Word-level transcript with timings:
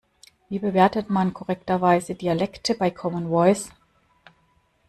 Wie 0.49 0.57
bewertet 0.57 1.11
man 1.11 1.31
korrekterweise 1.31 2.15
Dialekte 2.15 2.73
bei 2.73 2.89
Common 2.89 3.27
Voice? 3.29 3.69